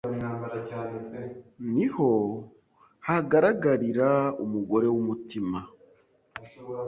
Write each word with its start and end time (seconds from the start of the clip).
niho 1.75 2.09
hagaragarira 3.07 4.09
umugore 4.43 4.85
w’umutima 4.93 5.59